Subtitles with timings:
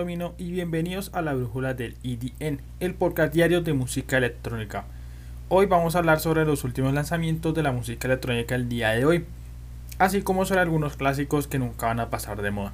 [0.00, 4.86] Y bienvenidos a la Brújula del EDN, el podcast diario de música electrónica.
[5.50, 9.04] Hoy vamos a hablar sobre los últimos lanzamientos de la música electrónica el día de
[9.04, 9.26] hoy,
[9.98, 12.72] así como sobre algunos clásicos que nunca van a pasar de moda.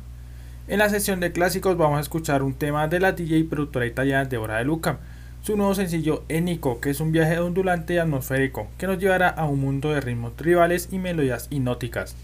[0.68, 3.86] En la sesión de clásicos vamos a escuchar un tema de la DJ y productora
[3.86, 5.00] italiana Deborah De Luca,
[5.42, 9.46] su nuevo sencillo Enico, que es un viaje ondulante y atmosférico que nos llevará a
[9.46, 12.14] un mundo de ritmos tribales y melodías hipnóticas.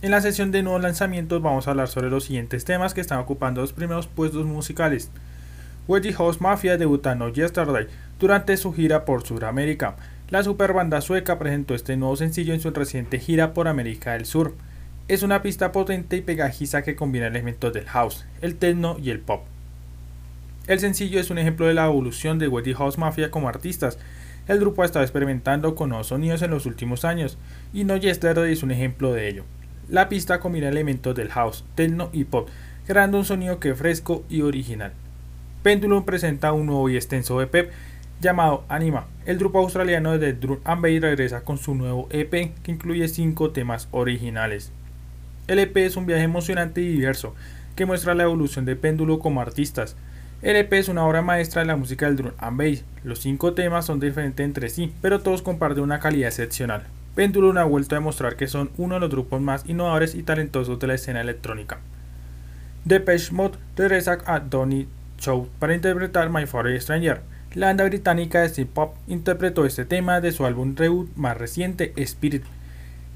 [0.00, 3.18] En la sesión de nuevos lanzamientos vamos a hablar sobre los siguientes temas que están
[3.18, 5.10] ocupando los primeros puestos musicales.
[5.88, 7.88] Wedgie House Mafia debutando Yesterday
[8.20, 9.96] durante su gira por Sudamérica.
[10.30, 14.54] La superbanda sueca presentó este nuevo sencillo en su reciente gira por América del Sur.
[15.08, 19.18] Es una pista potente y pegajiza que combina elementos del house, el techno y el
[19.18, 19.46] pop.
[20.68, 23.98] El sencillo es un ejemplo de la evolución de Wedgie House Mafia como artistas.
[24.46, 27.36] El grupo ha estado experimentando con nuevos sonidos en los últimos años,
[27.72, 29.44] y No Yesterday es un ejemplo de ello.
[29.88, 32.50] La pista combina elementos del house, techno y pop,
[32.86, 34.92] creando un sonido que es fresco y original.
[35.62, 37.70] Pendulum presenta un nuevo y extenso EP
[38.20, 39.06] llamado Anima.
[39.24, 42.30] El grupo australiano de Drum and Bass regresa con su nuevo EP
[42.62, 44.72] que incluye 5 temas originales.
[45.46, 47.34] El EP es un viaje emocionante y diverso
[47.74, 49.96] que muestra la evolución de Péndulo como artistas.
[50.42, 52.84] El EP es una obra maestra de la música del drum and bass.
[53.04, 56.86] Los cinco temas son diferentes entre sí, pero todos comparten una calidad excepcional.
[57.18, 60.78] Pendulum ha vuelto a demostrar que son uno de los grupos más innovadores y talentosos
[60.78, 61.80] de la escena electrónica.
[62.84, 64.86] Depeche Mode regresa a Donny
[65.18, 67.22] Show para interpretar My Favorite Stranger.
[67.54, 71.92] La banda británica de synth pop interpretó este tema de su álbum debut más reciente,
[71.96, 72.44] Spirit,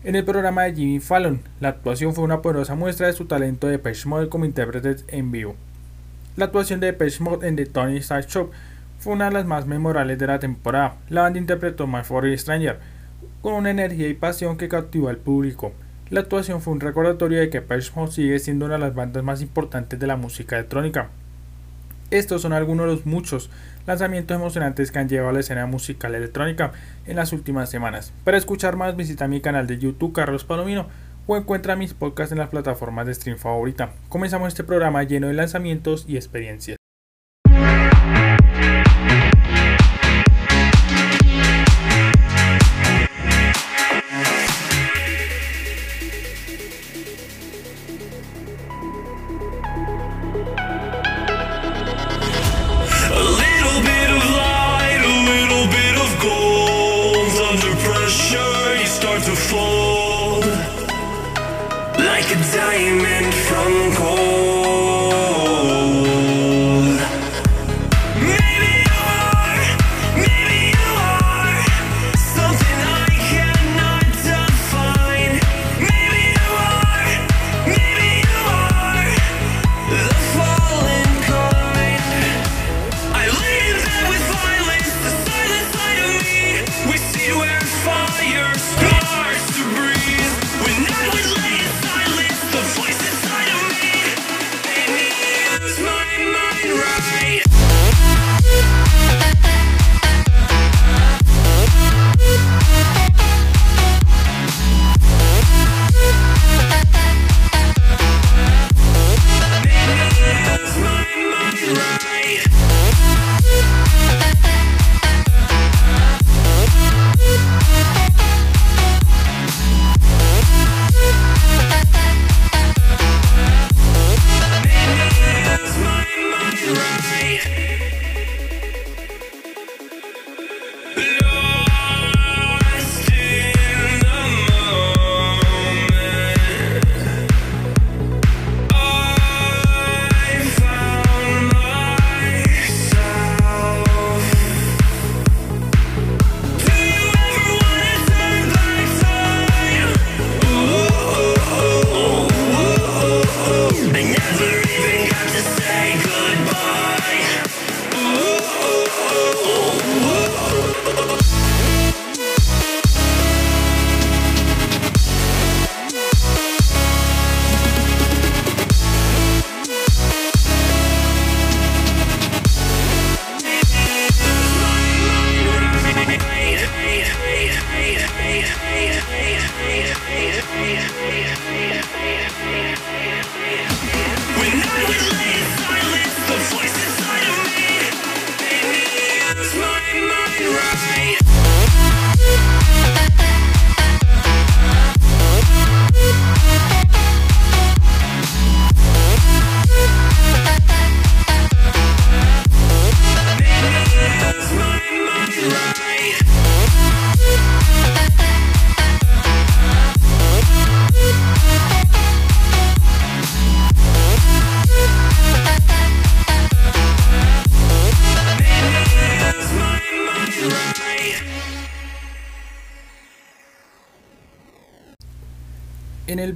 [0.02, 1.40] en el programa de Jimmy Fallon.
[1.60, 5.30] La actuación fue una poderosa muestra de su talento de Depeche Mode como intérpretes en
[5.30, 5.54] vivo.
[6.34, 8.50] La actuación de Depeche Mode en The Tony Stark Show
[8.98, 10.96] fue una de las más memorables de la temporada.
[11.08, 12.80] La banda interpretó My Favorite Stranger
[13.42, 15.72] con una energía y pasión que cautivó al público.
[16.10, 19.24] La actuación fue un recordatorio de que Depeche Mode sigue siendo una de las bandas
[19.24, 21.08] más importantes de la música electrónica.
[22.10, 23.50] Estos son algunos de los muchos
[23.86, 26.72] lanzamientos emocionantes que han llegado a la escena musical electrónica
[27.06, 28.12] en las últimas semanas.
[28.24, 30.86] Para escuchar más visita mi canal de YouTube Carlos Palomino
[31.26, 33.92] o encuentra mis podcasts en las plataformas de stream favorita.
[34.08, 36.81] Comenzamos este programa lleno de lanzamientos y experiencias.
[59.52, 60.44] unfold
[61.98, 64.01] like a diamond from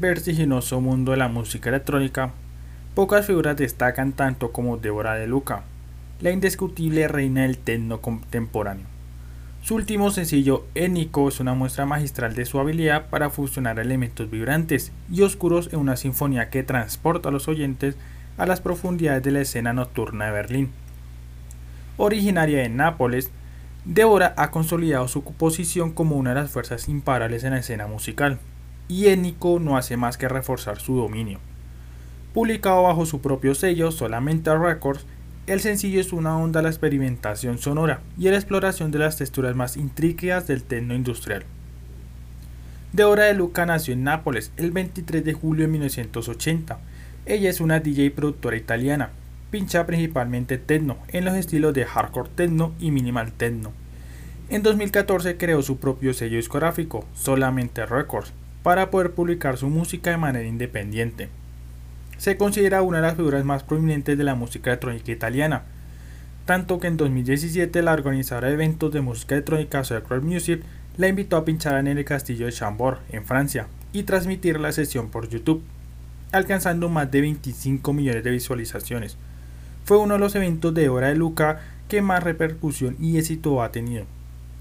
[0.07, 2.31] vertiginoso mundo de la música electrónica,
[2.95, 5.65] pocas figuras destacan tanto como Débora de Luca,
[6.21, 8.87] la indiscutible reina del techno contemporáneo.
[9.63, 14.93] Su último sencillo, Énico, es una muestra magistral de su habilidad para fusionar elementos vibrantes
[15.11, 17.97] y oscuros en una sinfonía que transporta a los oyentes
[18.39, 20.71] a las profundidades de la escena nocturna de Berlín.
[21.97, 23.31] Originaria de Nápoles,
[23.85, 28.39] Débora ha consolidado su posición como una de las fuerzas imparables en la escena musical,
[28.89, 31.39] y Énico no hace más que reforzar su dominio.
[32.35, 35.07] Publicado bajo su propio sello, Solamente Records,
[35.47, 39.17] el sencillo es una onda a la experimentación sonora y a la exploración de las
[39.17, 41.45] texturas más intrínsecas del techno industrial.
[42.93, 46.79] Débora de Luca nació en Nápoles el 23 de julio de 1980.
[47.27, 49.11] Ella es una DJ productora italiana,
[49.51, 53.73] pincha principalmente techno en los estilos de hardcore techno y minimal techno.
[54.49, 58.33] En 2014 creó su propio sello discográfico, Solamente Records,
[58.67, 61.29] para poder publicar su música de manera independiente.
[62.19, 65.63] Se considera una de las figuras más prominentes de la música electrónica italiana,
[66.47, 70.65] tanto que en 2017 la organizadora de eventos de música electrónica Circle Music
[70.97, 75.11] la invitó a pinchar en el castillo de Chambord, en Francia, y transmitir la sesión
[75.11, 75.63] por YouTube,
[76.33, 79.17] alcanzando más de 25 millones de visualizaciones.
[79.85, 83.71] Fue uno de los eventos de Hora de Luca que más repercusión y éxito ha
[83.71, 84.07] tenido.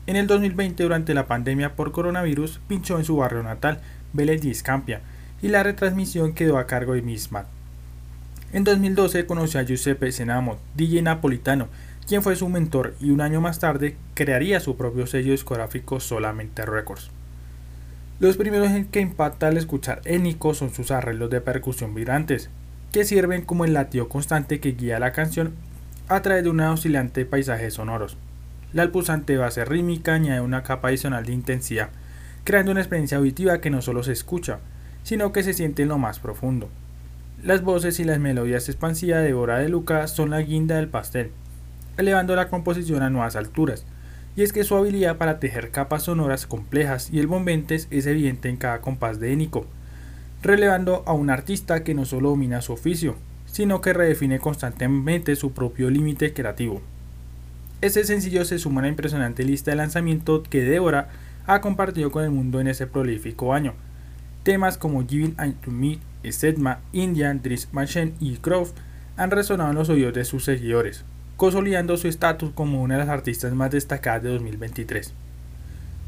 [0.07, 3.81] En el 2020, durante la pandemia por coronavirus, pinchó en su barrio natal,
[4.15, 5.01] Vélez Campia,
[5.41, 7.47] y la retransmisión quedó a cargo de Miss Matt.
[8.53, 11.67] En 2012 conoció a Giuseppe Senamo, DJ napolitano,
[12.07, 16.65] quien fue su mentor y un año más tarde crearía su propio sello discográfico Solamente
[16.65, 17.09] Records.
[18.19, 22.49] Los primeros en que impacta al escuchar Enico son sus arreglos de percusión vibrantes,
[22.93, 25.53] que sirven como el latido constante que guía la canción
[26.07, 28.15] a través de un oscilante paisaje sonoros.
[28.71, 31.89] La pulsante base rítmica añade una capa adicional de intensidad,
[32.45, 34.59] creando una experiencia auditiva que no solo se escucha,
[35.03, 36.69] sino que se siente en lo más profundo.
[37.43, 41.31] Las voces y las melodías expansivas de Hora de Lucas son la guinda del pastel,
[41.97, 43.85] elevando la composición a nuevas alturas,
[44.35, 48.47] y es que su habilidad para tejer capas sonoras complejas y el bombentes es evidente
[48.47, 49.65] en cada compás de Enico,
[50.43, 53.15] relevando a un artista que no solo domina su oficio,
[53.47, 56.81] sino que redefine constantemente su propio límite creativo.
[57.81, 61.09] Este sencillo se suma a la impresionante lista de lanzamiento que Débora
[61.47, 63.73] ha compartido con el mundo en ese prolífico año.
[64.43, 65.99] Temas como Giving to Me,
[66.31, 68.75] Sedma, Indian, Driss Machine y Croft
[69.17, 71.05] han resonado en los oídos de sus seguidores,
[71.37, 75.13] consolidando su estatus como una de las artistas más destacadas de 2023.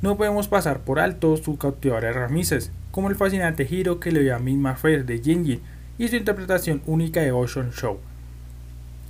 [0.02, 4.36] No podemos pasar por alto su cautivadores ramices, como el fascinante giro que le dio
[4.36, 5.60] a Misma Fair de Genji
[5.98, 8.00] y su interpretación única de Ocean Show.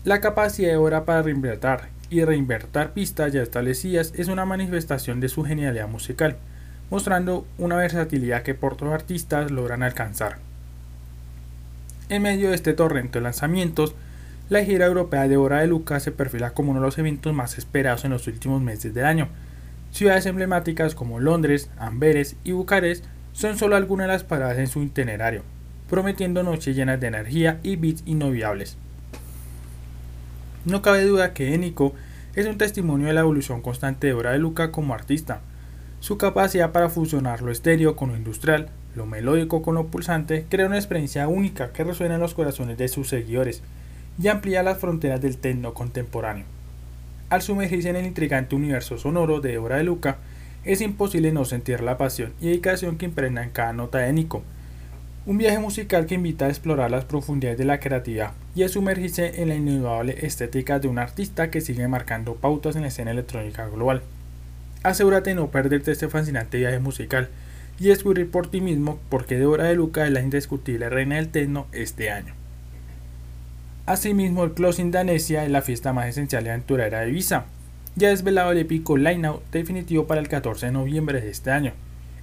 [0.06, 5.30] La capacidad de Hora para reinventar y reinvertir pistas ya establecidas es una manifestación de
[5.30, 6.38] su genialidad musical,
[6.90, 10.38] mostrando una versatilidad que pocos artistas logran alcanzar.
[12.10, 13.96] En medio de este torrente de lanzamientos,
[14.50, 17.58] la gira europea de Hora de Lucas se perfila como uno de los eventos más
[17.58, 19.28] esperados en los últimos meses del año.
[19.92, 24.82] Ciudades emblemáticas como Londres, Amberes y Bucarest son solo algunas de las paradas en su
[24.82, 25.44] itinerario,
[25.90, 28.78] prometiendo noches llenas de energía y beats inolvidables.
[30.68, 31.94] No cabe duda que Enico
[32.36, 35.40] es un testimonio de la evolución constante de Hora de Luca como artista.
[36.02, 40.66] Su capacidad para fusionar lo estéreo con lo industrial, lo melódico con lo pulsante, crea
[40.66, 43.62] una experiencia única que resuena en los corazones de sus seguidores
[44.22, 46.44] y amplía las fronteras del techno contemporáneo.
[47.30, 50.18] Al sumergirse en el intrigante universo sonoro de Hora de Luca,
[50.66, 54.44] es imposible no sentir la pasión y dedicación que impregna en cada nota de Nico.
[55.28, 59.42] Un viaje musical que invita a explorar las profundidades de la creatividad y a sumergirse
[59.42, 63.68] en la inigualable estética de un artista que sigue marcando pautas en la escena electrónica
[63.68, 64.04] global.
[64.84, 67.28] Asegúrate de no perderte este fascinante viaje musical
[67.78, 71.28] y descubrir por ti mismo por qué Hora de Luca es la indiscutible reina del
[71.28, 72.34] techno este año.
[73.86, 77.48] Asimismo, el Closing Danesia es la fiesta más esencial y aventurera de Ibiza.
[77.98, 81.74] Ya desvelado el épico line-out definitivo para el 14 de noviembre de este año.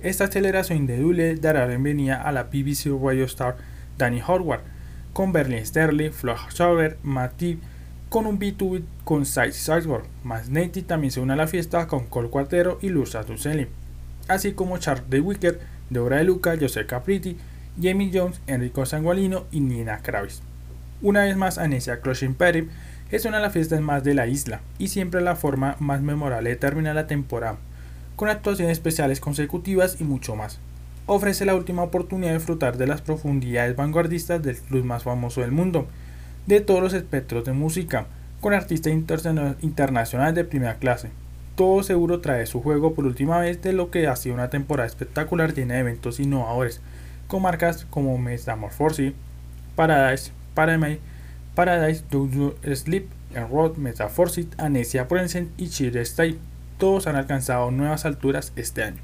[0.04, 3.56] Esta aceleración indudable dará bienvenida a la BBC Radio Star
[3.96, 4.61] Danny Howard,
[5.14, 7.62] con Berlin Sterling, Flo Schauber, Matip,
[8.11, 12.04] con un B2 con Size Salzburg, más Nati también se une a la fiesta con
[12.04, 13.66] Cole Cuartero y Luz Tucelli,
[14.28, 17.38] así como Charles de Wicker, Deborah de Luca, José Capriti,
[17.80, 20.42] Jamie Jones, Enrico Sangualino y Nina Kravis.
[21.00, 22.68] Una vez más, Anesia Crushing Perry
[23.11, 26.50] es una de las fiestas más de la isla y siempre la forma más memorable
[26.50, 27.56] de terminar la temporada,
[28.16, 30.59] con actuaciones especiales consecutivas y mucho más.
[31.06, 35.52] Ofrece la última oportunidad de disfrutar de las profundidades vanguardistas del club más famoso del
[35.52, 35.87] mundo,
[36.47, 38.06] de todos los espectros de música,
[38.40, 41.11] con artistas internacionales de primera clase.
[41.56, 44.87] Todo seguro trae su juego por última vez de lo que ha sido una temporada
[44.87, 46.80] espectacular llena de eventos innovadores,
[47.26, 49.12] con marcas como Metamorphosis,
[49.76, 51.00] Paradise, Paradise,
[51.54, 56.38] Paradise, Do Sleep, Enroad, Metaforsit, Anesia Prensen y Cheer Stay.
[56.78, 59.02] Todos han alcanzado nuevas alturas este año.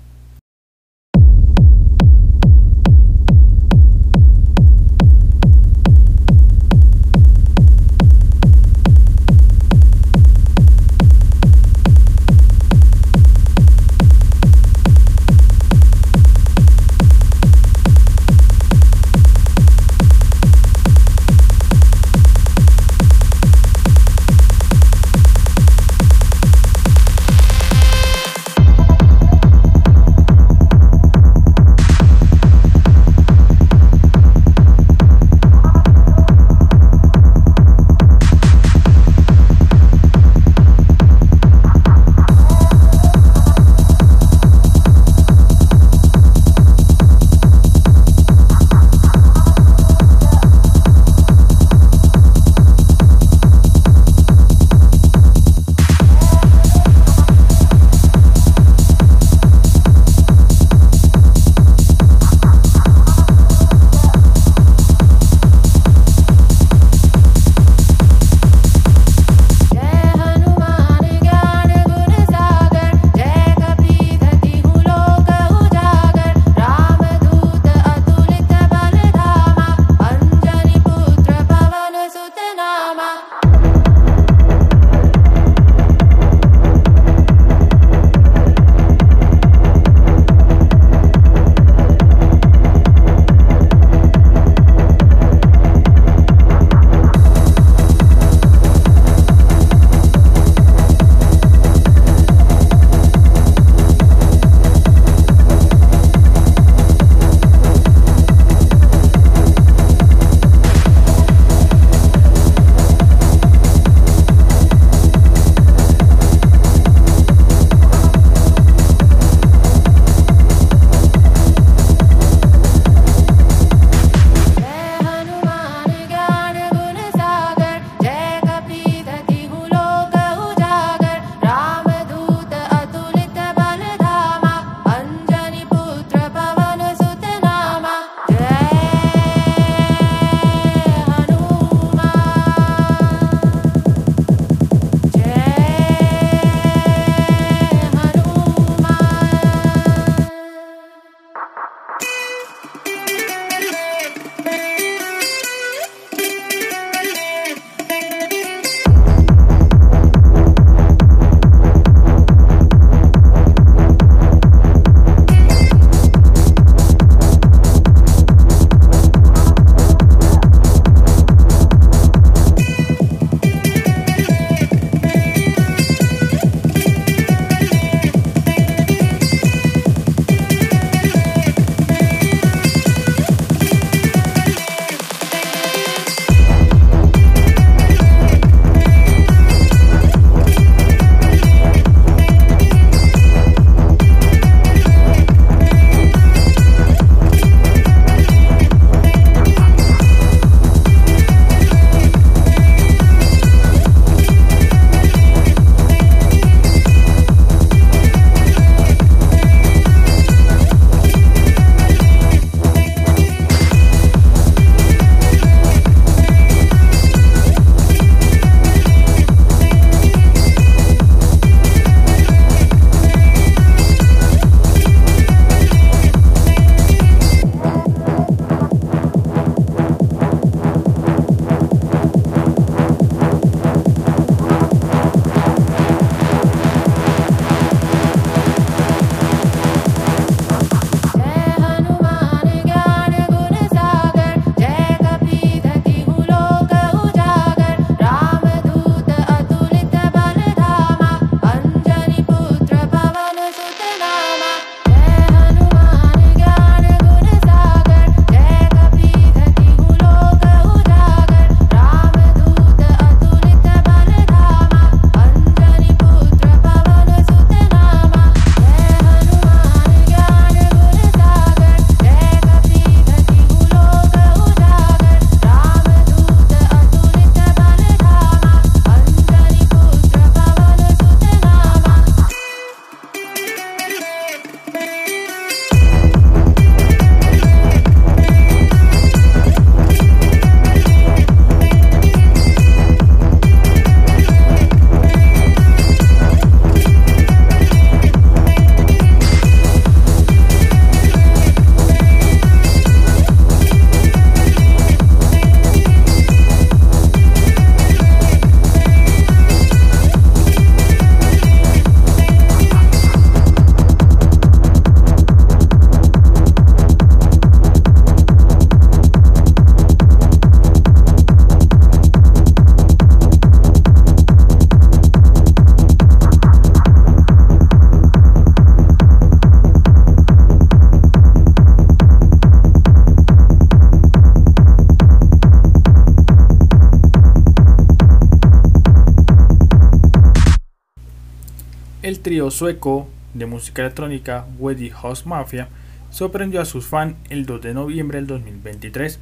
[342.48, 345.68] Sueco de música electrónica Weddy House Mafia
[346.10, 349.18] sorprendió a sus fans el 2 de noviembre del 2023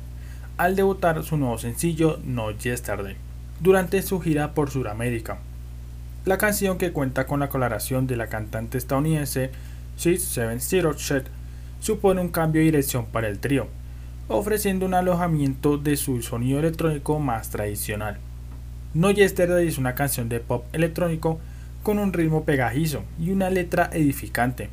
[0.59, 3.17] al debutar su nuevo sencillo No Yesterday
[3.61, 5.39] durante su gira por Sudamérica.
[6.25, 9.51] La canción que cuenta con la colaboración de la cantante estadounidense
[9.97, 11.23] 670 Shed
[11.81, 13.67] supone un cambio de dirección para el trío,
[14.29, 18.19] ofreciendo un alojamiento de su sonido electrónico más tradicional.
[18.95, 21.41] No Yesterday es una canción de pop electrónico
[21.83, 24.71] con un ritmo pegajizo y una letra edificante.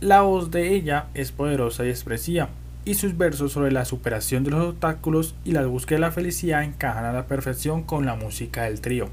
[0.00, 2.48] La voz de ella es poderosa y expresiva,
[2.84, 6.64] y sus versos sobre la superación de los obstáculos y la búsqueda de la felicidad
[6.64, 9.08] encajan a la perfección con la música del trío.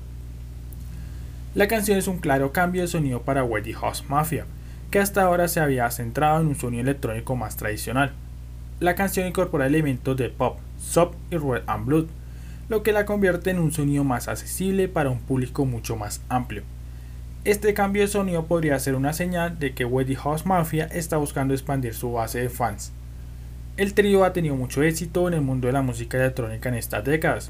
[1.56, 4.46] La canción es un claro cambio de sonido para Weddy House Mafia,
[4.90, 8.12] que hasta ahora se había centrado en un sonido electrónico más tradicional.
[8.80, 12.06] La canción incorpora elementos de pop, soft y red and blood,
[12.68, 16.64] lo que la convierte en un sonido más accesible para un público mucho más amplio.
[17.44, 21.56] Este cambio de sonido podría ser una señal de que Weddy House Mafia está buscando
[21.56, 22.92] expandir su base de fans.
[23.78, 27.04] El trío ha tenido mucho éxito en el mundo de la música electrónica en estas
[27.04, 27.50] décadas,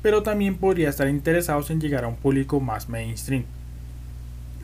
[0.00, 3.44] pero también podría estar interesados en llegar a un público más mainstream.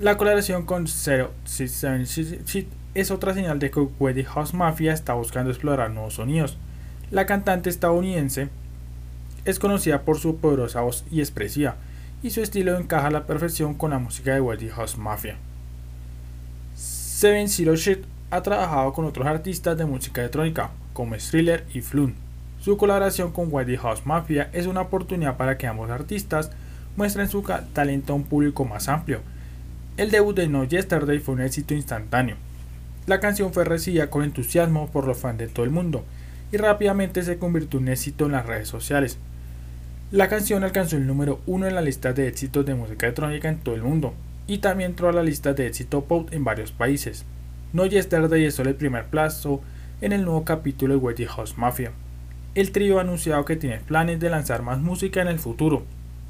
[0.01, 5.51] La colaboración con Zero Shit es otra señal de que Weddy House Mafia está buscando
[5.51, 6.57] explorar nuevos sonidos.
[7.11, 8.49] La cantante estadounidense
[9.45, 11.77] es conocida por su poderosa voz y expresiva,
[12.23, 15.37] y su estilo encaja a la perfección con la música de Weddy House Mafia.
[16.75, 22.15] Seven Zero Shit ha trabajado con otros artistas de música electrónica, como Thriller y Flun.
[22.61, 26.51] Su colaboración con Weddy House Mafia es una oportunidad para que ambos artistas
[26.97, 29.21] muestren su talento a un público más amplio.
[29.97, 32.37] El debut de No Yesterday fue un éxito instantáneo.
[33.07, 36.05] La canción fue recibida con entusiasmo por los fans de todo el mundo
[36.53, 39.19] y rápidamente se convirtió en un éxito en las redes sociales.
[40.13, 43.61] La canción alcanzó el número uno en la lista de éxitos de música electrónica en
[43.61, 44.13] todo el mundo
[44.47, 47.25] y también entró a la lista de éxito pop en varios países.
[47.73, 49.63] No Yesterday es solo el primer plazo
[50.03, 51.93] en el nuevo capítulo de Weddy House Mafia.
[52.55, 55.83] El trío ha anunciado que tiene planes de lanzar más música en el futuro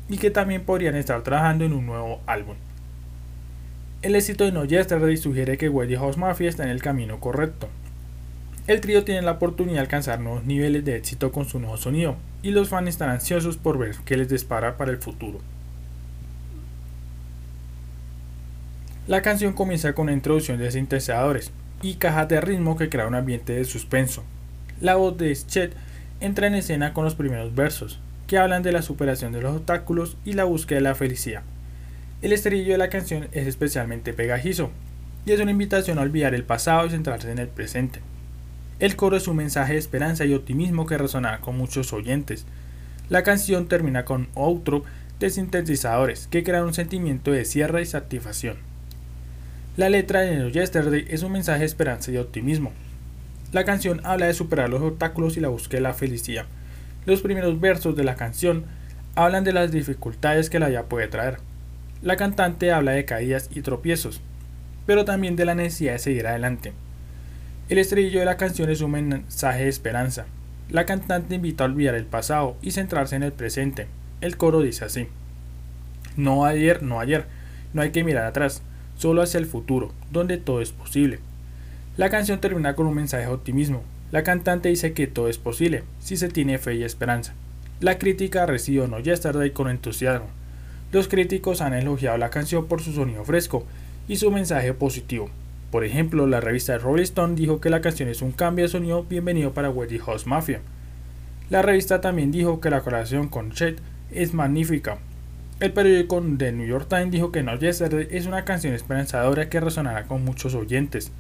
[0.09, 2.55] y que también podrían estar trabajando en un nuevo álbum.
[4.03, 7.69] El éxito de No Yesterday sugiere que Weddy House Mafia está en el camino correcto.
[8.69, 12.15] El trío tiene la oportunidad de alcanzar nuevos niveles de éxito con su nuevo sonido,
[12.43, 15.41] y los fans están ansiosos por ver qué les dispara para el futuro.
[19.09, 21.51] La canción comienza con una introducción de sintetizadores
[21.83, 24.23] y cajas de ritmo que crea un ambiente de suspenso.
[24.81, 25.75] La voz de Chet
[26.21, 30.17] entra en escena con los primeros versos, que hablan de la superación de los obstáculos
[30.25, 31.43] y la búsqueda de la felicidad.
[32.23, 34.71] El estribillo de la canción es especialmente pegajizo,
[35.27, 38.01] y es una invitación a olvidar el pasado y centrarse en el presente.
[38.83, 42.47] El coro es un mensaje de esperanza y optimismo que resonará con muchos oyentes.
[43.11, 44.83] La canción termina con outro
[45.21, 48.57] de sintetizadores que crean un sentimiento de cierre y satisfacción.
[49.77, 52.73] La letra de No Yesterday es un mensaje de esperanza y optimismo.
[53.53, 56.47] La canción habla de superar los obstáculos y la búsqueda de la felicidad.
[57.07, 58.65] Los primeros versos de la canción
[59.15, 61.39] hablan de las dificultades que la vida puede traer.
[62.03, 64.21] La cantante habla de caídas y tropiezos,
[64.87, 66.73] pero también de la necesidad de seguir adelante.
[67.69, 70.27] El estribillo de la canción es un mensaje de esperanza.
[70.69, 73.87] La cantante invita a olvidar el pasado y centrarse en el presente.
[74.21, 75.07] El coro dice así.
[76.17, 77.27] No ayer, no ayer.
[77.73, 78.63] No hay que mirar atrás,
[78.97, 81.21] solo hacia el futuro, donde todo es posible.
[81.97, 83.83] La canción termina con un mensaje de optimismo.
[84.11, 87.33] La cantante dice que todo es posible, si se tiene fe y esperanza.
[87.81, 90.27] La crítica recibió No Yesterday con entusiasmo.
[90.91, 93.65] Los críticos han elogiado la canción por su sonido fresco
[94.09, 95.31] y su mensaje positivo.
[95.73, 99.05] Por ejemplo, la revista Rolling Stone dijo que la canción es un cambio de sonido
[99.05, 100.61] bienvenido para Weddy House Mafia.
[101.49, 103.81] La revista también dijo que la colaboración con Chet
[104.11, 104.99] es magnífica.
[105.61, 109.61] El periódico The New York Times dijo que No Yesterday es una canción esperanzadora que
[109.61, 111.11] resonará con muchos oyentes.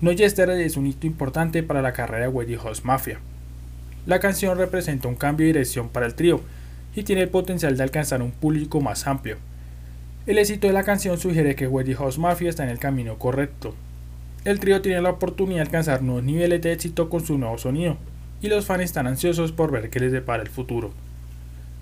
[0.00, 3.20] No Yesterday es un hito importante para la carrera de Weddy House Mafia.
[4.06, 6.40] La canción representa un cambio de dirección para el trío
[6.96, 9.36] y tiene el potencial de alcanzar un público más amplio.
[10.26, 13.74] El éxito de la canción sugiere que Weddy House Mafia está en el camino correcto.
[14.46, 17.98] El trío tiene la oportunidad de alcanzar nuevos niveles de éxito con su nuevo sonido,
[18.40, 20.92] y los fans están ansiosos por ver qué les depara el futuro.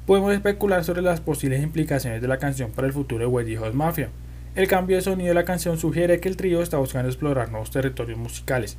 [0.07, 3.75] Podemos especular sobre las posibles implicaciones de la canción para el futuro de Weddy House
[3.75, 4.09] Mafia.
[4.57, 7.71] El cambio de sonido de la canción sugiere que el trío está buscando explorar nuevos
[7.71, 8.77] territorios musicales.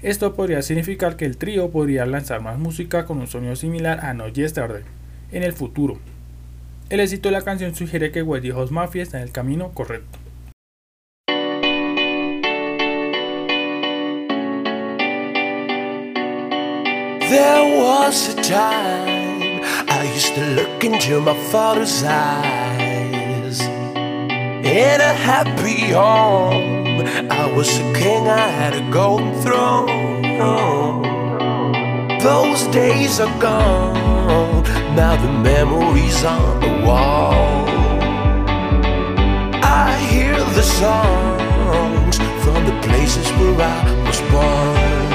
[0.00, 4.14] Esto podría significar que el trío podría lanzar más música con un sonido similar a
[4.14, 4.84] No Yesterday
[5.32, 5.98] en el futuro.
[6.92, 10.18] El éxito de la canción sugiere que Weddy House Mafia está en el camino correcto.
[17.30, 23.62] There was a time I used to look into my father's eyes.
[24.62, 27.06] in a happy home.
[27.30, 30.22] I was a king, I had a golden throne.
[32.20, 34.11] Those days are gone,
[35.12, 37.66] now the memories on the wall.
[39.62, 45.12] I hear the songs from the places where I was born.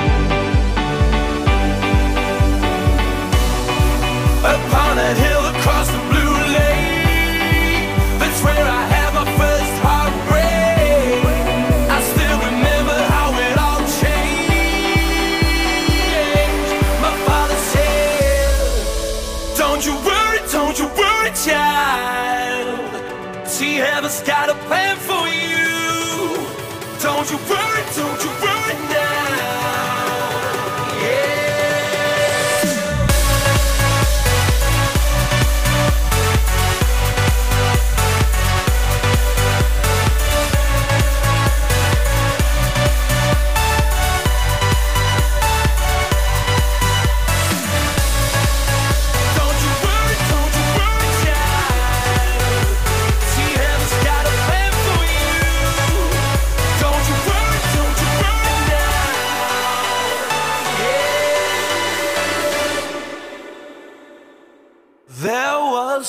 [4.56, 5.37] Upon that hill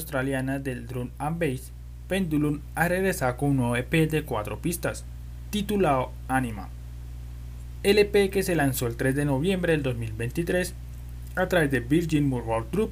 [0.00, 1.72] australiana del drum and bass,
[2.08, 5.04] Pendulum, ha regresado con un nuevo EP de cuatro pistas,
[5.50, 6.68] titulado Anima.
[7.82, 10.74] El EP que se lanzó el 3 de noviembre del 2023
[11.36, 12.90] a través de Virgin World Group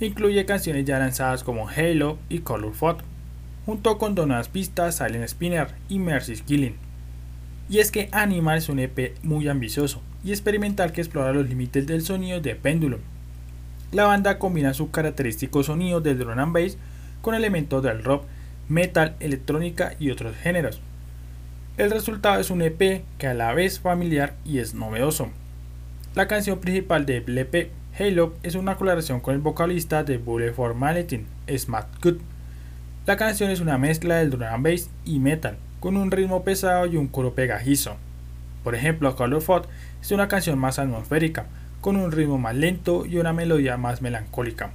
[0.00, 3.04] incluye canciones ya lanzadas como Halo y Color Photo,
[3.66, 6.76] junto con dos nuevas pistas Silent Spinner y Mercy Killing.
[7.68, 11.86] Y es que Anima es un EP muy ambicioso y experimental que explora los límites
[11.86, 13.00] del sonido de Pendulum.
[13.90, 16.76] La banda combina su característico sonido del drum and bass
[17.22, 18.24] con elementos del rock,
[18.68, 20.82] metal, electrónica y otros géneros.
[21.78, 25.30] El resultado es un EP que a la vez familiar y es novedoso.
[26.14, 30.74] La canción principal del EP, Halo, es una colaboración con el vocalista de Bullet for
[30.74, 31.26] Maletin,
[32.02, 32.18] Good.
[33.06, 36.84] La canción es una mezcla del drum and bass y metal, con un ritmo pesado
[36.84, 37.96] y un coro pegajizo.
[38.64, 39.62] Por ejemplo, Color Fog
[40.02, 41.46] es una canción más atmosférica,
[41.80, 44.70] con un ritmo más lento y una melodía más melancólica.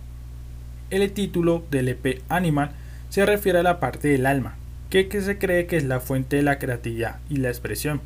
[0.89, 2.71] El título del EP Animal
[3.09, 4.55] se refiere a la parte del alma,
[4.89, 8.01] que, se cree que es la fuente de la creatividad y la expresión,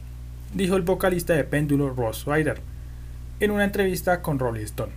[0.53, 2.61] dijo el vocalista de Péndulo Ross Ryder
[3.39, 4.93] en una entrevista con Rolling Stone.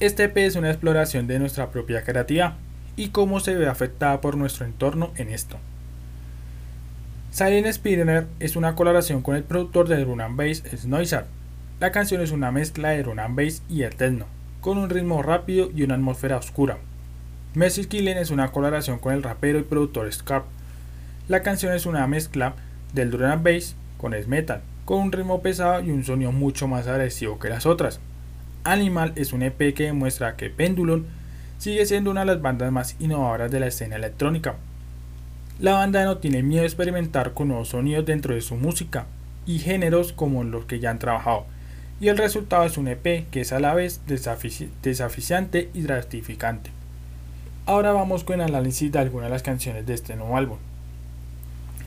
[0.00, 2.54] Este EP es una exploración de nuestra propia creatividad
[2.96, 5.58] y cómo se ve afectada por nuestro entorno en esto.
[7.30, 11.26] Silent Spinner es una colaboración con el productor de drum and bass Snoizar.
[11.80, 14.26] La canción es una mezcla de drum and bass y el techno,
[14.60, 16.78] con un ritmo rápido y una atmósfera oscura.
[17.54, 20.44] Messi Killen es una colaboración con el rapero y productor Scarp.
[21.28, 22.54] La canción es una mezcla
[22.94, 26.86] del drum bass con el metal, con un ritmo pesado y un sonido mucho más
[26.86, 28.00] agresivo que las otras.
[28.64, 31.04] Animal es un EP que demuestra que Pendulum
[31.58, 34.54] sigue siendo una de las bandas más innovadoras de la escena electrónica.
[35.58, 39.06] La banda no tiene miedo a experimentar con nuevos sonidos dentro de su música
[39.46, 41.46] y géneros como los que ya han trabajado,
[42.02, 46.72] y el resultado es un EP que es a la vez desafici- desaficiante y gratificante.
[47.64, 50.58] Ahora vamos con el análisis de algunas de las canciones de este nuevo álbum.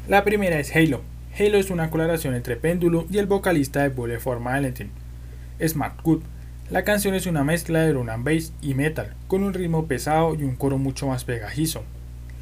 [0.07, 1.01] La primera es Halo.
[1.37, 4.89] Halo es una colaboración entre Pendulum y el vocalista de Bullet for Valentine,
[5.67, 6.21] Smart Good.
[6.69, 10.33] La canción es una mezcla de drum and bass y metal, con un ritmo pesado
[10.33, 11.83] y un coro mucho más pegajizo.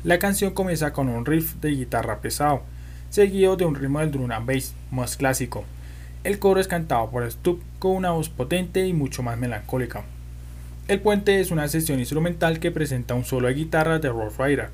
[0.03, 2.61] La canción comienza con un riff de guitarra pesado,
[3.09, 5.65] seguido de un ritmo del drum and bass más clásico.
[6.23, 10.03] El coro es cantado por Stubb con una voz potente y mucho más melancólica.
[10.87, 14.69] El puente es una sesión instrumental que presenta un solo de guitarra de Rough Rider.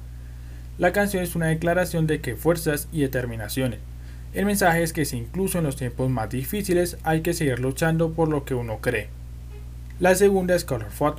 [0.78, 3.80] La canción es una declaración de que fuerzas y determinaciones.
[4.32, 8.14] El mensaje es que si incluso en los tiempos más difíciles hay que seguir luchando
[8.14, 9.10] por lo que uno cree.
[10.00, 11.18] La segunda es Color Ford,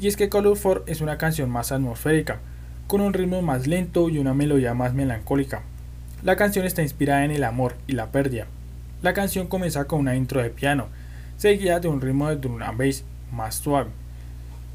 [0.00, 2.40] y es que Color Ford es una canción más atmosférica,
[2.88, 5.62] con un ritmo más lento y una melodía más melancólica.
[6.24, 8.48] La canción está inspirada en el amor y la pérdida.
[9.04, 10.88] La canción comienza con una intro de piano,
[11.36, 13.90] seguida de un ritmo de drum and bass más suave.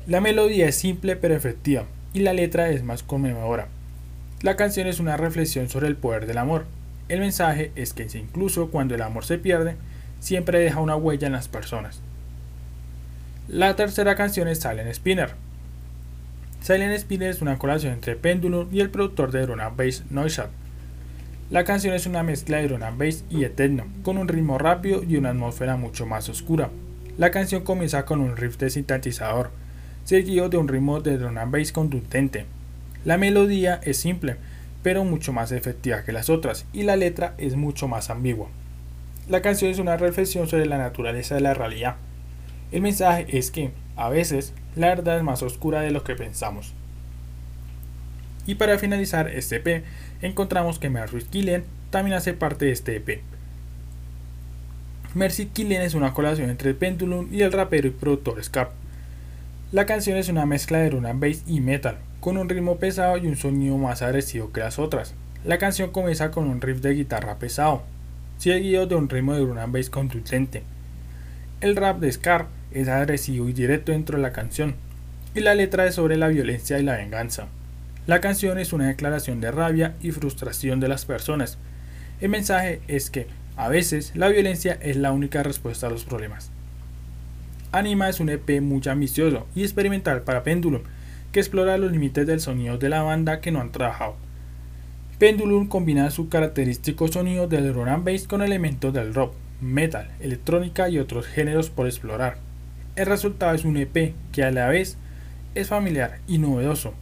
[0.06, 3.70] La melodía es simple pero efectiva, y la letra es más conmovedora.
[4.44, 6.68] La canción es una reflexión sobre el poder del amor.
[7.08, 9.78] El mensaje es que incluso cuando el amor se pierde,
[10.20, 12.00] siempre deja una huella en las personas.
[13.48, 15.34] La tercera canción es Silent Spinner.
[16.62, 20.52] Silent Spinner es una colaboración entre Pendulum y el productor de and bass Noishat.
[21.52, 24.60] La canción es una mezcla de drum and bass y de techno, con un ritmo
[24.60, 26.70] rápido y una atmósfera mucho más oscura.
[27.18, 29.50] La canción comienza con un riff de sintetizador,
[30.04, 32.46] seguido de un ritmo de drum and bass contundente.
[33.04, 34.36] La melodía es simple,
[34.84, 38.50] pero mucho más efectiva que las otras, y la letra es mucho más ambigua.
[39.28, 41.96] La canción es una reflexión sobre la naturaleza de la realidad.
[42.72, 46.76] El mensaje es que, a veces, la verdad es más oscura de lo que pensamos.
[48.46, 49.84] Y para finalizar este EP,
[50.22, 53.22] encontramos que Mercy Killian también hace parte de este EP.
[55.16, 58.72] Mercy Killian es una colaboración entre Pendulum y el rapero y productor Scarp.
[59.72, 63.28] La canción es una mezcla de and bass y metal, con un ritmo pesado y
[63.28, 65.16] un sonido más agresivo que las otras.
[65.46, 67.84] La canción comienza con un riff de guitarra pesado,
[68.38, 70.64] seguido de un ritmo de drum and bass contundente.
[71.62, 74.76] El rap de Scar es agresivo y directo dentro de la canción,
[75.34, 77.48] y la letra es sobre la violencia y la venganza.
[78.08, 81.58] La canción es una declaración de rabia y frustración de las personas.
[82.22, 86.52] El mensaje es que, a veces, la violencia es la única respuesta a los problemas.
[87.72, 90.82] Anima es un EP muy ambicioso y experimental para Pendulum,
[91.32, 94.16] que explora los límites del sonido de la banda que no han trabajado.
[95.20, 100.90] Pendulum combina su característico sonido del drum and bass con elementos del rock, metal, electrónica
[100.90, 102.38] y otros géneros por explorar.
[102.96, 104.98] El resultado es un EP que a la vez
[105.56, 106.94] es familiar y novedoso.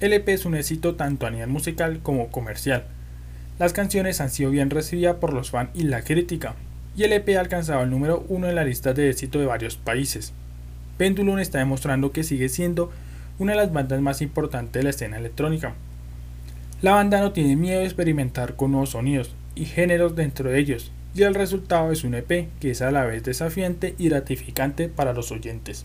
[0.00, 2.84] El EP es un éxito tanto a nivel musical como comercial.
[3.58, 6.54] Las canciones han sido bien recibidas por los fans y la crítica,
[6.96, 9.76] y el EP ha alcanzado el número uno en la lista de éxito de varios
[9.76, 10.32] países.
[10.96, 12.90] Pendulum está demostrando que sigue siendo
[13.38, 15.74] una de las bandas más importantes de la escena electrónica.
[16.80, 20.92] La banda no tiene miedo de experimentar con nuevos sonidos y géneros dentro de ellos,
[21.14, 25.12] y el resultado es un EP que es a la vez desafiante y gratificante para
[25.12, 25.84] los oyentes.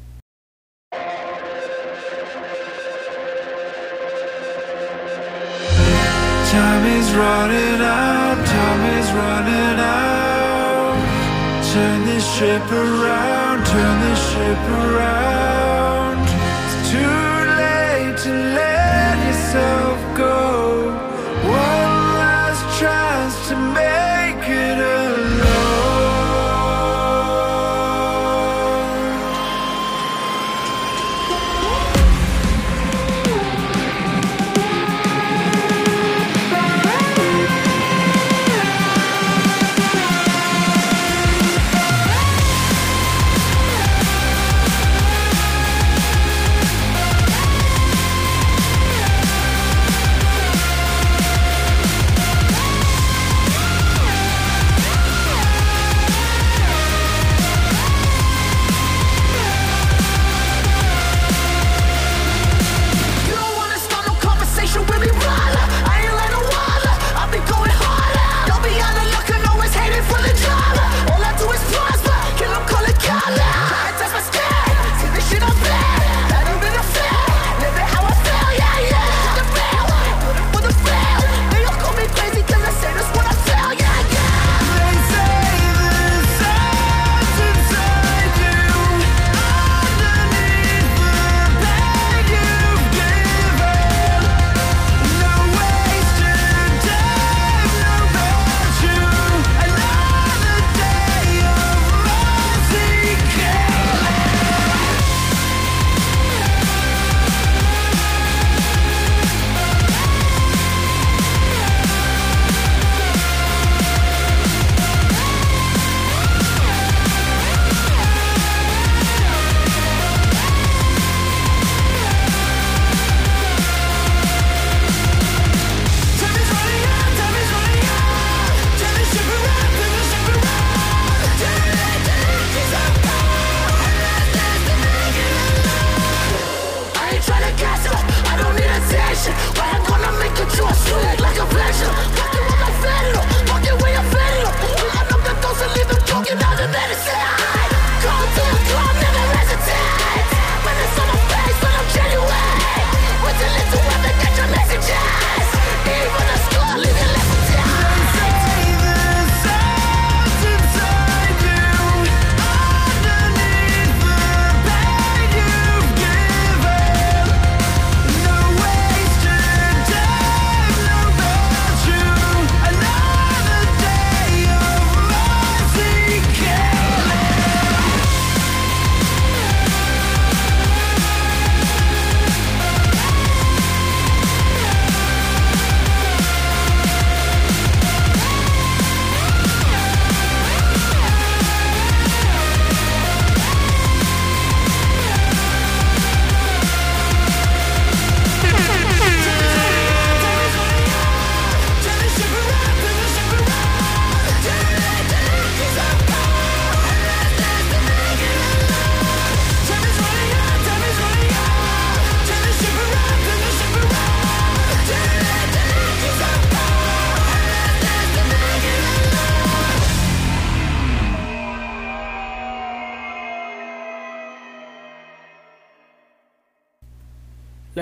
[6.55, 10.95] Time is running out, time is running out.
[11.73, 16.15] Turn this ship around, turn this ship around.
[16.63, 17.25] It's too
[17.61, 19.84] late to let yourself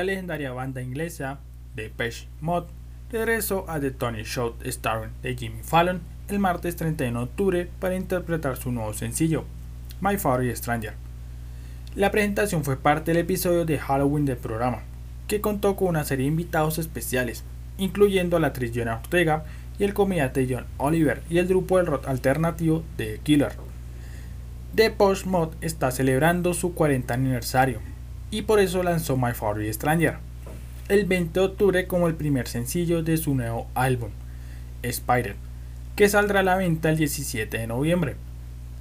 [0.03, 1.39] la legendaria banda inglesa
[1.75, 2.67] Depeche Mode
[3.09, 7.95] regresó a The Tony Show Starring de Jimmy Fallon el martes 31 de octubre para
[7.95, 9.45] interpretar su nuevo sencillo,
[10.01, 10.93] My Furry Stranger.
[11.95, 14.79] La presentación fue parte del episodio de Halloween del programa,
[15.27, 17.45] que contó con una serie de invitados especiales,
[17.77, 19.45] incluyendo a la actriz Jonah Ortega
[19.79, 23.53] y el comediante John Oliver y el grupo del rock alternativo The Killer.
[24.75, 27.92] The Post Mod está celebrando su 40 aniversario
[28.33, 30.17] y por eso lanzó My Furry Stranger
[30.89, 34.09] el 20 de octubre como el primer sencillo de su nuevo álbum,
[34.81, 35.35] Spider,
[35.95, 38.15] que saldrá a la venta el 17 de noviembre.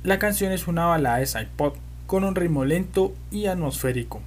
[0.05, 1.77] La canción es una balada de side pop
[2.07, 4.23] con un ritmo lento y atmosférico.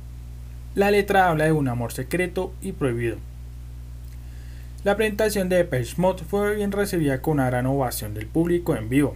[0.75, 3.17] La letra habla de un amor secreto y prohibido.
[4.83, 8.89] La presentación de Depeche Mode fue bien recibida con una gran ovación del público en
[8.89, 9.15] vivo.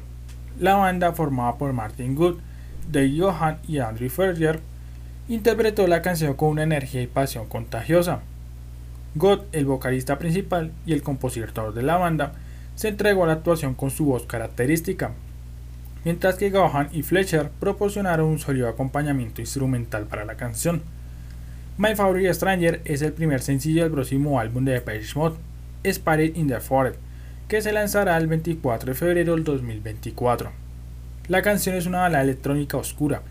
[0.59, 2.39] La banda, formada por Martin Good,
[2.91, 4.59] Dave Johan y Andrew Ferrier,
[5.29, 8.21] interpretó la canción con una energía y pasión contagiosa.
[9.13, 12.33] God, el vocalista principal y el compositor de la banda,
[12.75, 15.11] se entregó a la actuación con su voz característica,
[16.03, 20.81] mientras que Gohan y Fletcher proporcionaron un sólido acompañamiento instrumental para la canción.
[21.77, 25.35] My Favorite Stranger es el primer sencillo del próximo álbum de Depeche Mode,
[25.83, 26.99] Spirit in the Forest,
[27.47, 30.51] que se lanzará el 24 de febrero del 2024.
[31.27, 33.21] La canción es una balada electrónica oscura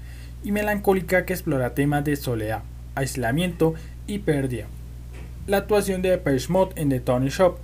[0.43, 2.63] y melancólica que explora temas de soledad,
[2.95, 3.75] aislamiento
[4.07, 4.67] y pérdida.
[5.47, 7.57] La actuación de Depeche Mode en The Tony Shop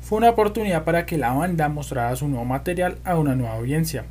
[0.00, 4.04] fue una oportunidad para que la banda mostrara su nuevo material a una nueva audiencia.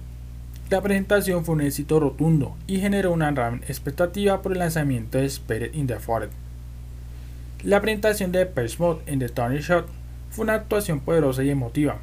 [0.69, 5.25] La presentación fue un éxito rotundo y generó una gran expectativa por el lanzamiento de
[5.25, 6.33] Spirit in the Forest.
[7.63, 9.87] La presentación de Depeche Mode en The Tony Shot
[10.29, 11.97] fue una actuación poderosa y emotiva.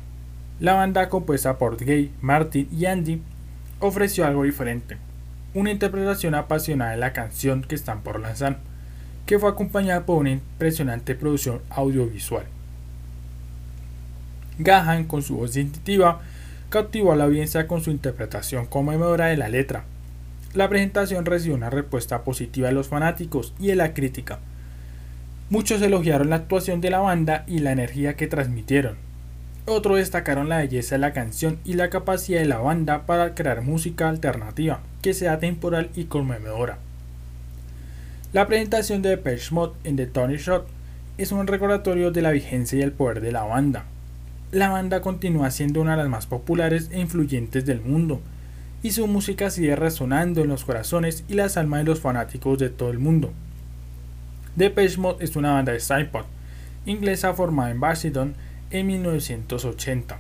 [0.61, 3.23] La banda compuesta por Gay, Martin y Andy
[3.81, 4.99] ofreció algo diferente,
[5.59, 8.59] una interpretación apasionada de la canción que están por lanzar,
[9.27, 12.45] que fue acompañada por una impresionante producción audiovisual.
[14.59, 16.21] Gahan, con su voz distintiva,
[16.71, 19.85] cautivó a la audiencia con su interpretación conmovedora de la letra.
[20.55, 24.39] La presentación recibió una respuesta positiva de los fanáticos y de la crítica.
[25.51, 29.08] Muchos elogiaron la actuación de la banda y la energía que transmitieron.
[29.71, 33.61] Otros destacaron la belleza de la canción y la capacidad de la banda para crear
[33.61, 36.79] música alternativa, que sea temporal y conmovedora.
[38.33, 40.67] La presentación de Depeche Mode en The Tony Shot
[41.19, 43.85] es un recordatorio de la vigencia y el poder de la banda.
[44.53, 48.23] La banda continúa siendo una de las más populares e influyentes del mundo,
[48.83, 52.71] y su música sigue resonando en los corazones y las almas de los fanáticos de
[52.71, 53.35] todo el mundo.
[54.57, 56.25] Depeche Mode es una banda de Sidepod,
[56.87, 60.19] inglesa formada en Basildon en 1980.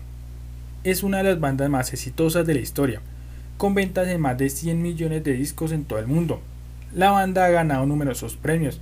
[0.84, 3.00] Es una de las bandas más exitosas de la historia,
[3.58, 6.40] con ventas de más de 100 millones de discos en todo el mundo.
[6.94, 8.80] La banda ha ganado numerosos premios,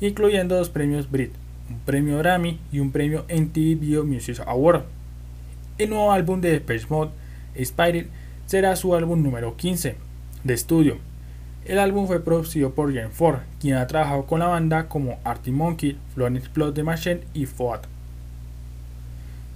[0.00, 1.32] incluyendo dos premios Brit,
[1.70, 4.82] un premio Grammy y un premio MTV Video Music Award.
[5.78, 7.12] El nuevo álbum de Depeche Mode,
[7.54, 8.08] Spirit,
[8.46, 9.96] será su álbum número 15
[10.42, 10.98] de estudio.
[11.64, 15.52] El álbum fue producido por Jen Ford, quien ha trabajado con la banda como Artie
[15.52, 17.93] Monkey, Florence Plot the Machine y Foat.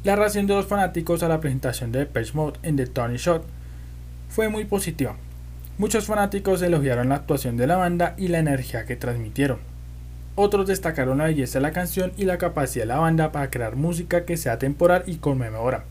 [0.05, 3.45] La reacción de los fanáticos a la presentación de Depeche Mode en The Tony Shot
[4.29, 5.17] fue muy positiva.
[5.77, 9.59] Muchos fanáticos elogiaron la actuación de la banda y la energía que transmitieron.
[10.37, 13.75] Otros destacaron la belleza de la canción y la capacidad de la banda para crear
[13.75, 15.83] música que sea temporal y conmovedora.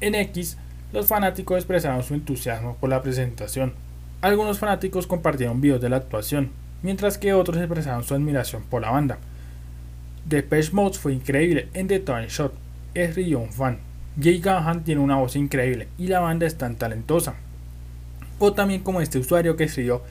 [0.00, 0.56] En X,
[0.92, 3.74] los fanáticos expresaron su entusiasmo por la presentación.
[4.20, 6.52] Algunos fanáticos compartieron videos de la actuación,
[6.82, 9.18] mientras que otros expresaron su admiración por la banda.
[10.26, 13.78] Depeche Mode fue increíble en The Tony Shot, escribió un fan.
[14.20, 17.34] Jay Gahan tiene una voz increíble y la banda es tan talentosa.
[18.38, 20.02] O también como este usuario que escribió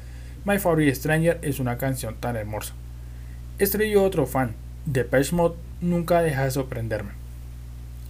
[0.46, 2.74] My Favorite Stranger es una canción tan hermosa.
[3.58, 4.56] Escribió otro fan,
[4.86, 7.12] Depeche Mode nunca deja de sorprenderme.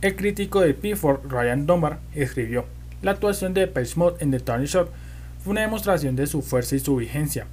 [0.02, 2.66] El crítico de P4, Ryan Dunbar, escribió:
[3.02, 4.90] La actuación de Depeche Mode en The Tony Shop
[5.44, 7.48] fue una demostración de su fuerza y su vigencia.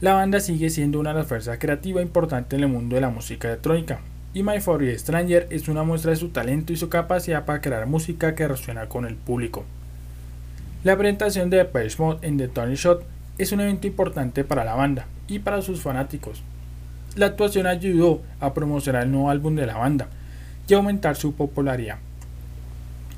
[0.00, 3.10] La banda sigue siendo una de las fuerzas creativas importantes en el mundo de la
[3.10, 4.00] música electrónica,
[4.32, 7.86] y My Favorite Stranger es una muestra de su talento y su capacidad para crear
[7.86, 9.64] música que resuena con el público.
[10.84, 13.04] La presentación de Depeche Mode en The Tony Shot
[13.38, 16.42] es un evento importante para la banda y para sus fanáticos.
[17.16, 20.08] La actuación ayudó a promocionar el nuevo álbum de la banda
[20.68, 21.98] y aumentar su popularidad.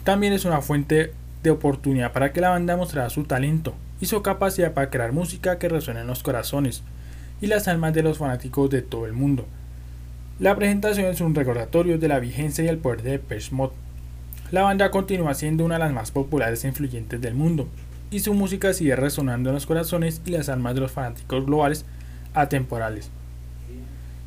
[0.05, 4.23] También es una fuente de oportunidad para que la banda mostrara su talento y su
[4.23, 6.83] capacidad para crear música que resuene en los corazones
[7.43, 9.47] y las almas de los fanáticos de todo el mundo.
[10.39, 13.75] La presentación es un recordatorio de la vigencia y el poder de Depeche Mode.
[14.51, 17.69] La banda continúa siendo una de las más populares e influyentes del mundo,
[18.11, 21.85] y su música sigue resonando en los corazones y las almas de los fanáticos globales
[22.35, 23.11] atemporales.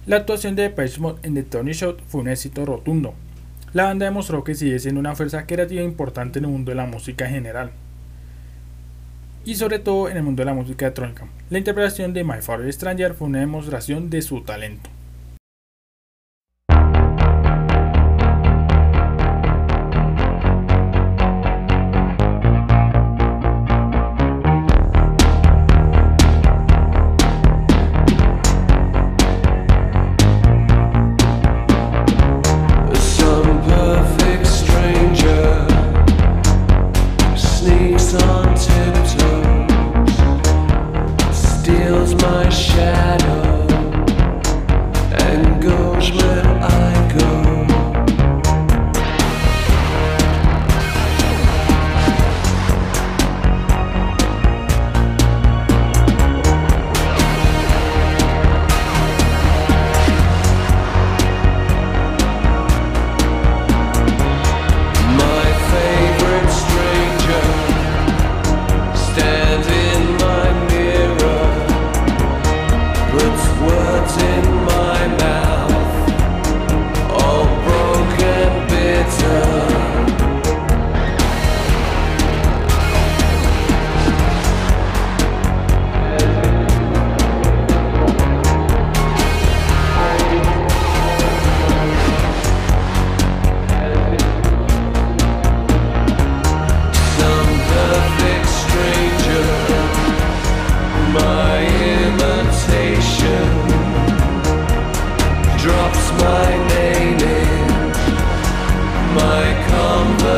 [0.06, 3.16] La actuación de Depeche Mode en The Tony Show fue un éxito rotundo.
[3.74, 6.86] La banda demostró que sigue siendo una fuerza creativa importante en el mundo de la
[6.86, 7.72] música en general.
[9.44, 11.28] Y sobre todo en el mundo de la música electrónica.
[11.50, 14.95] La interpretación de My Favorite Stranger fue una demostración de su talento.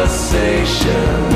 [0.07, 1.26] conversation.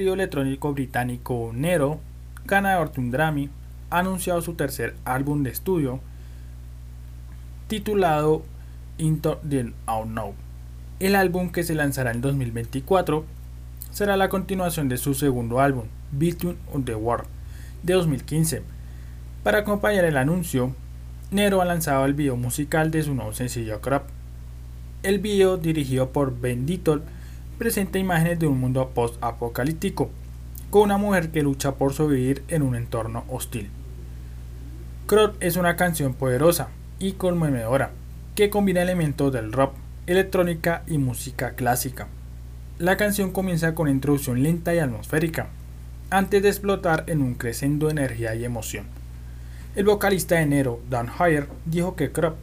[0.00, 2.00] Trío electrónico británico Nero,
[2.46, 3.50] ganador de un Grammy,
[3.90, 6.00] ha anunciado su tercer álbum de estudio
[7.68, 8.42] titulado
[8.96, 10.32] Into the Unknown.
[11.00, 13.26] El álbum que se lanzará en 2024
[13.90, 17.26] será la continuación de su segundo álbum, Between the World,
[17.82, 18.62] de 2015.
[19.42, 20.74] Para acompañar el anuncio,
[21.30, 24.04] Nero ha lanzado el video musical de su nuevo sencillo Crap.
[25.02, 26.64] El video, dirigido por Ben
[27.60, 30.08] presenta imágenes de un mundo post-apocalíptico,
[30.70, 33.68] con una mujer que lucha por sobrevivir en un entorno hostil.
[35.06, 37.90] Crop es una canción poderosa y conmovedora
[38.34, 39.74] que combina elementos del rock,
[40.06, 42.08] electrónica y música clásica.
[42.78, 45.48] La canción comienza con una introducción lenta y atmosférica,
[46.08, 48.86] antes de explotar en un crescendo de energía y emoción.
[49.76, 52.36] El vocalista de Nero, Dan Hyer, dijo que Crop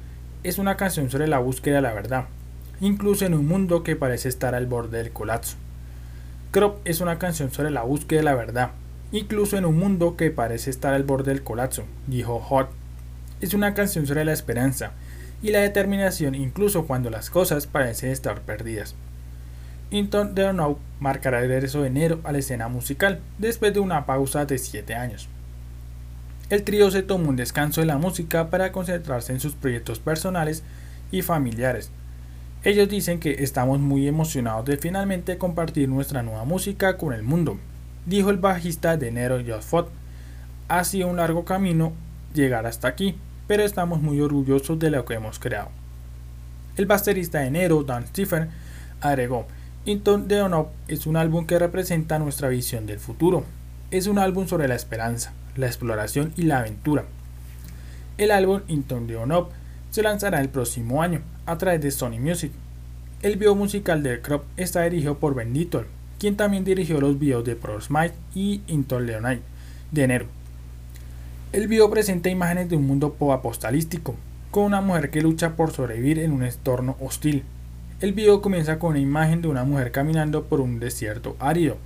[0.43, 2.27] es una canción sobre la búsqueda de la verdad,
[2.79, 5.57] incluso en un mundo que parece estar al borde del colapso.
[6.51, 8.71] Crop es una canción sobre la búsqueda de la verdad,
[9.11, 12.69] incluso en un mundo que parece estar al borde del colapso, dijo Hot.
[13.41, 14.91] Es una canción sobre la esperanza
[15.41, 18.95] y la determinación incluso cuando las cosas parecen estar perdidas.
[19.89, 24.05] Inton de Now marcará el regreso de enero a la escena musical después de una
[24.05, 25.29] pausa de 7 años.
[26.49, 30.63] El trío se tomó un descanso de la música para concentrarse en sus proyectos personales
[31.11, 31.91] y familiares.
[32.67, 37.57] Ellos dicen que estamos muy emocionados de finalmente compartir nuestra nueva música con el mundo,
[38.05, 39.89] dijo el bajista de Nero Josh Fott.
[40.67, 41.93] Ha sido un largo camino
[42.33, 43.15] llegar hasta aquí,
[43.47, 45.69] pero estamos muy orgullosos de lo que hemos creado.
[46.75, 48.49] El baterista de Nero, Dan Stephen,
[48.99, 49.47] agregó,
[49.85, 53.45] Inton de Up es un álbum que representa nuestra visión del futuro.
[53.91, 57.05] Es un álbum sobre la esperanza, la exploración y la aventura.
[58.17, 59.51] El álbum Inton de Up
[59.89, 62.51] se lanzará el próximo año a través de Sony Music.
[63.21, 65.85] El video musical de Crop está dirigido por Ben Little,
[66.19, 69.41] quien también dirigió los videos de Pro Smite y Inton Leonide
[69.91, 70.25] de enero.
[71.53, 74.15] El video presenta imágenes de un mundo post-apostalístico,
[74.51, 77.43] con una mujer que lucha por sobrevivir en un entorno hostil.
[78.01, 81.77] El video comienza con una imagen de una mujer caminando por un desierto árido.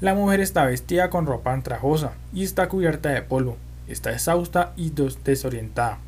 [0.00, 3.56] La mujer está vestida con ropa andrajosa y está cubierta de polvo.
[3.86, 4.92] Está exhausta y
[5.24, 6.00] desorientada.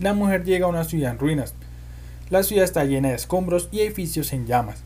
[0.00, 1.54] La mujer llega a una ciudad en ruinas.
[2.30, 4.82] La ciudad está llena de escombros y edificios en llamas.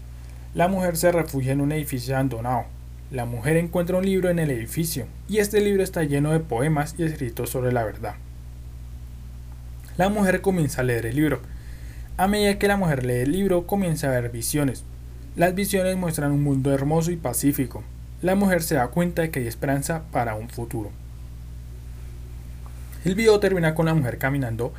[0.55, 2.65] La mujer se refugia en un edificio abandonado.
[3.11, 6.95] La mujer encuentra un libro en el edificio y este libro está lleno de poemas
[6.97, 8.15] y escritos sobre la verdad.
[9.99, 11.41] La mujer comienza a leer el libro.
[12.17, 14.83] A medida que la mujer lee el libro comienza a ver visiones.
[15.37, 17.85] Las visiones muestran un mundo hermoso y pacífico.
[18.23, 20.91] La mujer se da cuenta de que hay esperanza para un futuro.
[23.05, 24.73] El video termina con la mujer caminando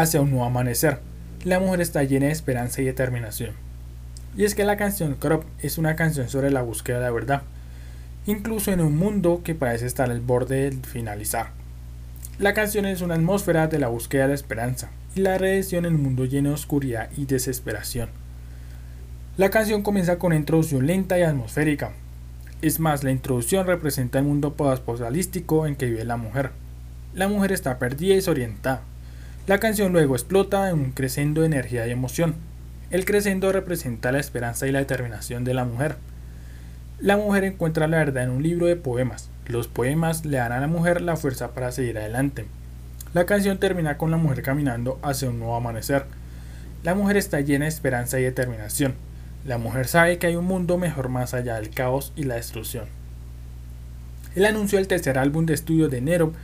[0.00, 1.00] hacia un nuevo amanecer.
[1.44, 3.52] La mujer está llena de esperanza y determinación.
[4.36, 7.42] Y es que la canción Crop es una canción sobre la búsqueda de la verdad,
[8.26, 11.50] incluso en un mundo que parece estar al borde de finalizar.
[12.38, 15.96] La canción es una atmósfera de la búsqueda de la esperanza y la redención en
[15.96, 18.08] un mundo lleno de oscuridad y desesperación.
[19.36, 21.92] La canción comienza con una introducción lenta y atmosférica.
[22.62, 26.50] Es más, la introducción representa el mundo posapocalíptico en que vive la mujer.
[27.14, 28.82] La mujer está perdida y desorientada.
[29.50, 32.36] La canción luego explota en un crescendo de energía y emoción.
[32.92, 35.96] El crescendo representa la esperanza y la determinación de la mujer.
[37.00, 39.28] La mujer encuentra la verdad en un libro de poemas.
[39.48, 42.46] Los poemas le dan a la mujer la fuerza para seguir adelante.
[43.12, 46.04] La canción termina con la mujer caminando hacia un nuevo amanecer.
[46.84, 48.94] La mujer está llena de esperanza y determinación.
[49.44, 52.84] La mujer sabe que hay un mundo mejor más allá del caos y la destrucción.
[54.36, 56.34] El anuncio del tercer álbum de estudio de Nero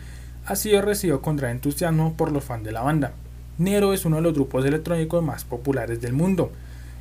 [0.47, 3.13] ha sido recibido con gran entusiasmo por los fans de la banda.
[3.59, 6.53] Nero es uno de los grupos electrónicos más populares del mundo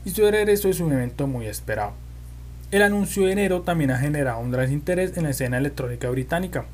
[0.04, 1.94] y su regreso es un evento muy esperado.
[2.72, 6.66] El anuncio de Nero también ha generado un gran interés en la escena electrónica británica.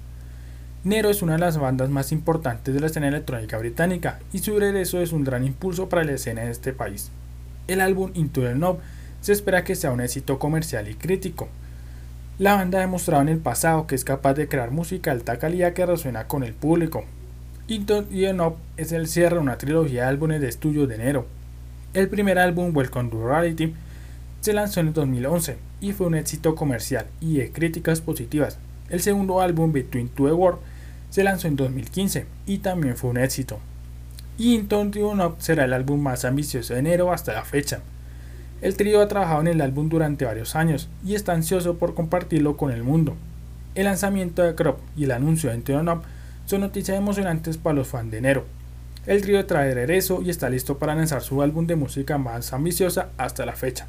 [0.86, 4.58] Nero es una de las bandas más importantes de la escena electrónica británica y su
[4.58, 7.12] regreso es un gran impulso para la escena de este país.
[7.68, 8.80] El álbum Into the Knob
[9.20, 11.50] se espera que sea un éxito comercial y crítico.
[12.42, 15.38] La banda ha demostrado en el pasado que es capaz de crear música de alta
[15.38, 17.06] calidad que resuena con el público.
[17.68, 21.28] Into the Knob es el cierre de una trilogía de álbumes de estudio de Nero.
[21.94, 23.76] El primer álbum, Welcome to Reality,
[24.40, 28.58] se lanzó en el 2011 y fue un éxito comercial y de críticas positivas.
[28.90, 30.62] El segundo álbum, Between Two World,
[31.12, 33.60] se lanzó en 2015 y también fue un éxito.
[34.40, 37.82] Y Into Knob será el álbum más ambicioso de enero hasta la fecha.
[38.62, 42.58] El trío ha trabajado en el álbum durante varios años y está ansioso por compartirlo
[42.58, 43.16] con el mundo.
[43.74, 46.02] El lanzamiento de Crop y el anuncio de Into
[46.46, 48.46] son noticias emocionantes para los fans de enero.
[49.08, 53.10] El trío trae regreso y está listo para lanzar su álbum de música más ambiciosa
[53.18, 53.88] hasta la fecha.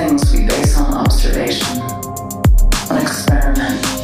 [0.00, 1.78] Things we base on observation,
[2.90, 3.99] on experiment,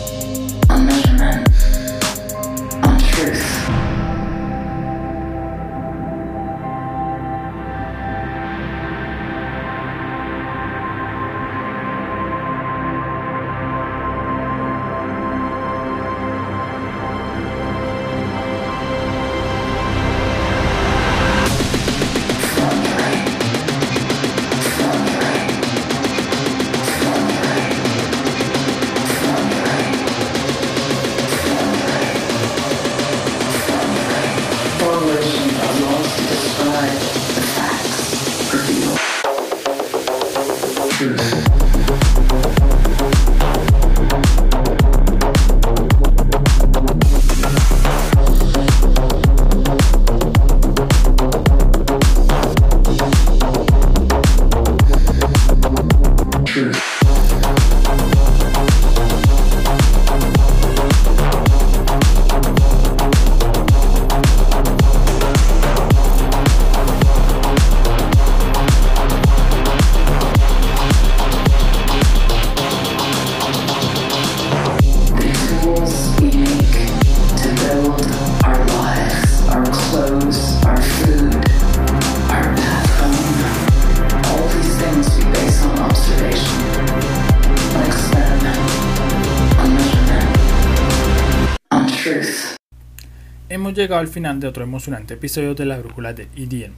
[93.67, 96.73] Hemos llegado al final de otro emocionante episodio de la brújula de EDN.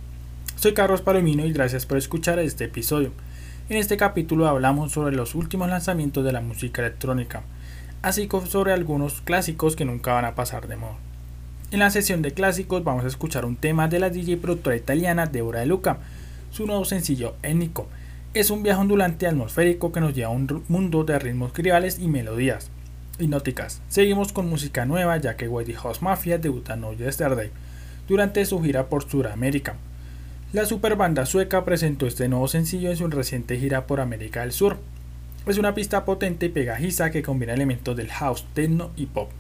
[0.57, 3.13] Soy Carlos Palomino y gracias por escuchar este episodio.
[3.69, 7.43] En este capítulo hablamos sobre los últimos lanzamientos de la música electrónica,
[8.01, 10.97] así como sobre algunos clásicos que nunca van a pasar de moda.
[11.73, 15.27] En la sesión de clásicos vamos a escuchar un tema de la DJ productora italiana
[15.27, 15.99] Deborah De Luca,
[16.51, 17.87] su nuevo sencillo Étnico.
[18.33, 22.09] Es un viaje ondulante atmosférico que nos lleva a un mundo de ritmos tribales y
[22.09, 22.71] melodías
[23.19, 23.81] hipnóticas.
[23.89, 27.51] Seguimos con música nueva ya que Whitey House Mafia debuta No Yesterday
[28.09, 29.77] durante su gira por Sudamérica.
[30.53, 34.79] La superbanda sueca presentó este nuevo sencillo en su reciente gira por América del Sur.
[35.47, 39.31] Es una pista potente y pegajiza que combina elementos del house, techno y pop.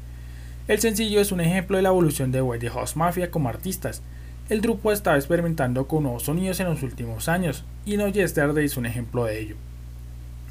[0.68, 4.03] El sencillo es un ejemplo de la evolución de Whitey House Mafia como artistas.
[4.51, 8.76] El grupo estaba experimentando con nuevos sonidos en los últimos años y No Yesterday es
[8.76, 9.57] un ejemplo de ello.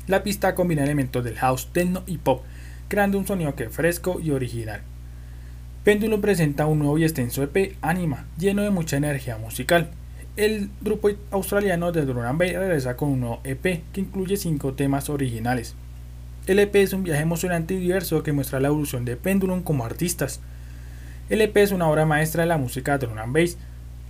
[0.08, 2.44] La pista combina elementos del house, techno y pop,
[2.88, 4.82] creando un sonido que es fresco y original.
[5.84, 9.90] Pendulum presenta un nuevo y extenso EP Anima, lleno de mucha energía musical.
[10.36, 15.10] El grupo australiano de Drum Bass regresa con un nuevo EP que incluye 5 temas
[15.10, 15.76] originales.
[16.46, 19.86] El EP es un viaje emocionante y diverso que muestra la evolución de Pendulum como
[19.86, 20.42] artistas.
[21.30, 23.58] El EP es una obra maestra de la música Drum and Bass.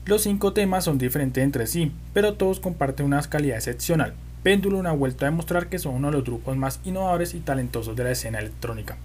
[0.05, 4.13] Los 5 temas son diferentes entre sí, pero todos comparten una calidad excepcional.
[4.47, 7.97] Pendulum ha vuelto a demostrar que son uno de los grupos más innovadores y talentosos
[7.97, 8.95] de la escena electrónica.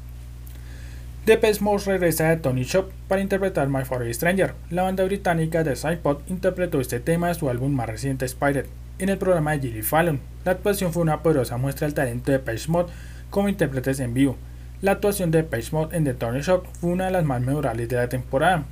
[1.26, 4.54] Depeche Mode regresa de Tony Shop para interpretar My Favorite Stranger.
[4.70, 8.68] La banda británica de Sidepod interpretó este tema de su álbum más reciente Spider
[9.00, 10.20] en el programa de Jimmy Fallon.
[10.44, 12.92] La actuación fue una poderosa muestra del talento de Depeche Mode
[13.28, 14.36] como intérpretes en vivo.
[14.80, 17.88] La actuación de Depeche Mode en The Tony Shop fue una de las más memorables
[17.88, 18.62] de la temporada.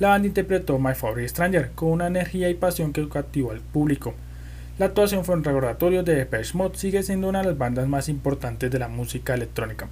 [0.00, 4.16] La banda interpretó My Favorite Stranger con una energía y pasión que cautivó al público.
[4.78, 8.10] La actuación fue un recordatorio de Depeche Mode sigue siendo una de las bandas más
[8.10, 9.88] importantes de la música electrónica.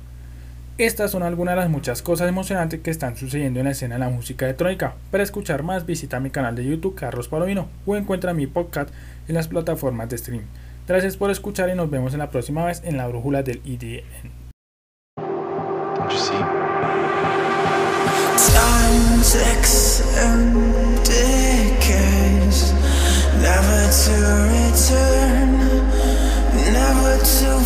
[0.77, 4.01] Estas son algunas de las muchas cosas emocionantes que están sucediendo en la escena de
[4.01, 4.95] la música electrónica.
[5.11, 8.91] Para escuchar más, visita mi canal de YouTube Carlos Palomino o encuentra mi podcast
[9.27, 10.47] en las plataformas de streaming.
[10.87, 14.05] Gracias por escuchar y nos vemos en la próxima vez en la brújula del IDN.
[23.91, 24.17] To
[24.49, 25.51] return,
[26.73, 27.64] never to